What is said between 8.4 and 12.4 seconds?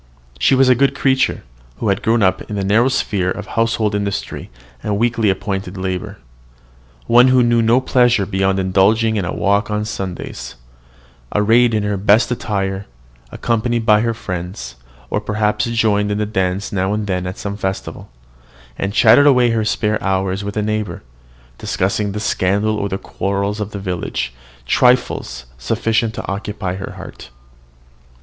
indulging in a walk on Sundays, arrayed in her best